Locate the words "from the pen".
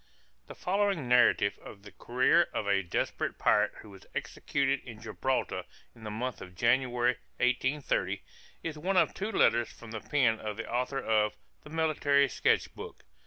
9.71-10.39